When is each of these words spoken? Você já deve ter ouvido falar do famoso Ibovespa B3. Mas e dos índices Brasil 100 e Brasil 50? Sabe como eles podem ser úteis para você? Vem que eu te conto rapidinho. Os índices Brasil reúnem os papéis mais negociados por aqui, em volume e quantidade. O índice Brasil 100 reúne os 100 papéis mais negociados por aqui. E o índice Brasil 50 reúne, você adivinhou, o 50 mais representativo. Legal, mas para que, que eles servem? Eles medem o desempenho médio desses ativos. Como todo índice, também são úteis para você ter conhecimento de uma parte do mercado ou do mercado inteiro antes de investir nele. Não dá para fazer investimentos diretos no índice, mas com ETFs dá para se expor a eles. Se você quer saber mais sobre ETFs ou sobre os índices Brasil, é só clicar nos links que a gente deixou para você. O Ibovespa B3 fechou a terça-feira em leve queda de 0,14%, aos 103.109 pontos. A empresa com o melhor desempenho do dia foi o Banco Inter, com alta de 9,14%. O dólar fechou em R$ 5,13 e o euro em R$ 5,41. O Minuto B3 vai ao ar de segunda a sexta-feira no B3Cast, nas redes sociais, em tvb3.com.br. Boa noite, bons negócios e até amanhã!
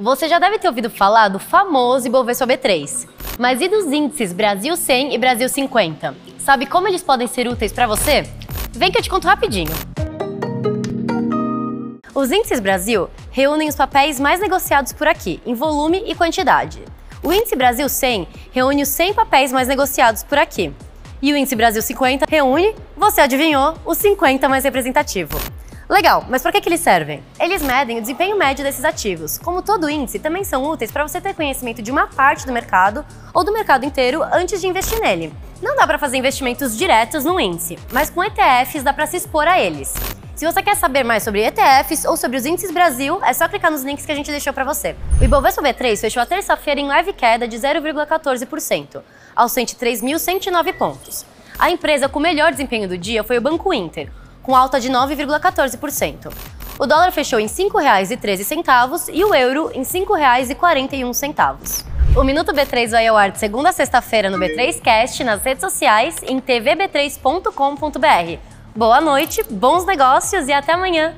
Você 0.00 0.28
já 0.28 0.38
deve 0.38 0.60
ter 0.60 0.68
ouvido 0.68 0.88
falar 0.88 1.28
do 1.28 1.40
famoso 1.40 2.06
Ibovespa 2.06 2.46
B3. 2.46 3.08
Mas 3.36 3.60
e 3.60 3.68
dos 3.68 3.86
índices 3.86 4.32
Brasil 4.32 4.76
100 4.76 5.12
e 5.12 5.18
Brasil 5.18 5.48
50? 5.48 6.14
Sabe 6.38 6.66
como 6.66 6.86
eles 6.86 7.02
podem 7.02 7.26
ser 7.26 7.48
úteis 7.48 7.72
para 7.72 7.88
você? 7.88 8.22
Vem 8.70 8.92
que 8.92 8.98
eu 8.98 9.02
te 9.02 9.10
conto 9.10 9.26
rapidinho. 9.26 9.72
Os 12.14 12.30
índices 12.30 12.60
Brasil 12.60 13.10
reúnem 13.32 13.68
os 13.68 13.74
papéis 13.74 14.20
mais 14.20 14.38
negociados 14.38 14.92
por 14.92 15.08
aqui, 15.08 15.42
em 15.44 15.54
volume 15.54 16.04
e 16.06 16.14
quantidade. 16.14 16.80
O 17.20 17.32
índice 17.32 17.56
Brasil 17.56 17.88
100 17.88 18.28
reúne 18.52 18.82
os 18.82 18.88
100 18.90 19.14
papéis 19.14 19.52
mais 19.52 19.66
negociados 19.66 20.22
por 20.22 20.38
aqui. 20.38 20.72
E 21.20 21.32
o 21.32 21.36
índice 21.36 21.56
Brasil 21.56 21.82
50 21.82 22.24
reúne, 22.30 22.72
você 22.96 23.20
adivinhou, 23.20 23.74
o 23.84 23.94
50 23.94 24.48
mais 24.48 24.62
representativo. 24.62 25.36
Legal, 25.88 26.22
mas 26.28 26.42
para 26.42 26.52
que, 26.52 26.60
que 26.60 26.68
eles 26.68 26.82
servem? 26.82 27.22
Eles 27.40 27.62
medem 27.62 27.96
o 27.96 28.00
desempenho 28.02 28.36
médio 28.36 28.62
desses 28.62 28.84
ativos. 28.84 29.38
Como 29.38 29.62
todo 29.62 29.88
índice, 29.88 30.18
também 30.18 30.44
são 30.44 30.62
úteis 30.62 30.92
para 30.92 31.08
você 31.08 31.18
ter 31.18 31.34
conhecimento 31.34 31.80
de 31.80 31.90
uma 31.90 32.06
parte 32.06 32.44
do 32.44 32.52
mercado 32.52 33.06
ou 33.32 33.42
do 33.42 33.54
mercado 33.54 33.86
inteiro 33.86 34.22
antes 34.22 34.60
de 34.60 34.66
investir 34.66 35.00
nele. 35.00 35.32
Não 35.62 35.74
dá 35.74 35.86
para 35.86 35.98
fazer 35.98 36.18
investimentos 36.18 36.76
diretos 36.76 37.24
no 37.24 37.40
índice, 37.40 37.78
mas 37.90 38.10
com 38.10 38.22
ETFs 38.22 38.82
dá 38.82 38.92
para 38.92 39.06
se 39.06 39.16
expor 39.16 39.48
a 39.48 39.58
eles. 39.58 39.94
Se 40.36 40.44
você 40.44 40.62
quer 40.62 40.76
saber 40.76 41.04
mais 41.04 41.22
sobre 41.22 41.42
ETFs 41.42 42.04
ou 42.04 42.18
sobre 42.18 42.36
os 42.36 42.44
índices 42.44 42.70
Brasil, 42.70 43.18
é 43.24 43.32
só 43.32 43.48
clicar 43.48 43.70
nos 43.70 43.82
links 43.82 44.04
que 44.04 44.12
a 44.12 44.14
gente 44.14 44.30
deixou 44.30 44.52
para 44.52 44.64
você. 44.64 44.94
O 45.18 45.24
Ibovespa 45.24 45.62
B3 45.62 45.98
fechou 45.98 46.22
a 46.22 46.26
terça-feira 46.26 46.78
em 46.78 46.86
leve 46.86 47.14
queda 47.14 47.48
de 47.48 47.56
0,14%, 47.56 49.02
aos 49.34 49.52
103.109 49.52 50.74
pontos. 50.74 51.24
A 51.58 51.70
empresa 51.70 52.10
com 52.10 52.18
o 52.18 52.22
melhor 52.22 52.52
desempenho 52.52 52.86
do 52.86 52.98
dia 52.98 53.24
foi 53.24 53.38
o 53.38 53.40
Banco 53.40 53.72
Inter, 53.72 54.12
com 54.48 54.56
alta 54.56 54.80
de 54.80 54.88
9,14%. 54.88 56.32
O 56.78 56.86
dólar 56.86 57.12
fechou 57.12 57.38
em 57.38 57.46
R$ 57.46 57.52
5,13 57.52 59.10
e 59.12 59.22
o 59.22 59.34
euro 59.34 59.70
em 59.74 59.80
R$ 59.80 59.84
5,41. 59.84 61.84
O 62.16 62.24
Minuto 62.24 62.54
B3 62.54 62.92
vai 62.92 63.06
ao 63.06 63.14
ar 63.14 63.30
de 63.30 63.38
segunda 63.38 63.68
a 63.68 63.72
sexta-feira 63.72 64.30
no 64.30 64.38
B3Cast, 64.38 65.22
nas 65.22 65.42
redes 65.42 65.60
sociais, 65.60 66.16
em 66.22 66.40
tvb3.com.br. 66.40 68.38
Boa 68.74 69.02
noite, 69.02 69.44
bons 69.50 69.84
negócios 69.84 70.48
e 70.48 70.52
até 70.54 70.72
amanhã! 70.72 71.14